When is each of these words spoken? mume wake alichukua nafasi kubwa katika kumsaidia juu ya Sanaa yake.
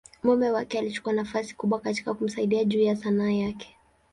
mume 0.23 0.49
wake 0.51 0.79
alichukua 0.79 1.13
nafasi 1.13 1.55
kubwa 1.55 1.79
katika 1.79 2.13
kumsaidia 2.13 2.63
juu 2.63 2.79
ya 2.81 2.95
Sanaa 2.95 3.29
yake. 3.31 3.75